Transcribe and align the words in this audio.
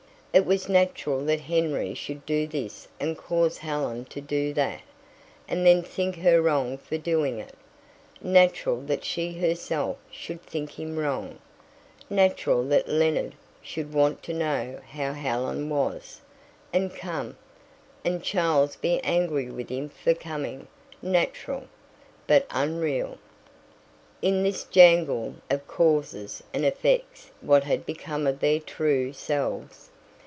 It 0.33 0.45
was 0.45 0.69
natural 0.69 1.25
that 1.25 1.41
Henry 1.41 1.93
should 1.93 2.25
do 2.25 2.47
this 2.47 2.87
and 3.01 3.17
cause 3.17 3.57
Helen 3.57 4.05
to 4.05 4.21
do 4.21 4.53
that, 4.53 4.79
and 5.45 5.65
then 5.67 5.83
think 5.83 6.15
her 6.19 6.41
wrong 6.41 6.77
for 6.77 6.97
doing 6.97 7.37
it; 7.39 7.53
natural 8.21 8.79
that 8.83 9.03
she 9.03 9.33
herself 9.33 9.97
should 10.09 10.41
think 10.41 10.79
him 10.79 10.95
wrong; 10.97 11.39
natural 12.09 12.63
that 12.69 12.87
Leonard 12.87 13.35
should 13.61 13.91
want 13.91 14.23
to 14.23 14.33
know 14.33 14.79
how 14.91 15.11
Helen 15.11 15.69
was, 15.69 16.21
and 16.71 16.95
come, 16.95 17.35
and 18.05 18.23
Charles 18.23 18.77
be 18.77 18.99
angry 19.01 19.49
with 19.51 19.67
him 19.67 19.89
for 19.89 20.13
coming 20.13 20.65
natural, 21.01 21.65
but 22.25 22.47
unreal. 22.51 23.17
In 24.21 24.43
this 24.43 24.63
jangle 24.63 25.35
of 25.49 25.67
causes 25.67 26.41
and 26.53 26.63
effects 26.63 27.31
what 27.41 27.65
had 27.65 27.85
become 27.85 28.25
of 28.25 28.39
their 28.39 28.61
true 28.61 29.11
selves? 29.11 29.89